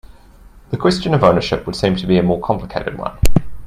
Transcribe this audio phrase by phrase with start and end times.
[0.71, 3.15] The question of ownership would seem to be a more complicated one.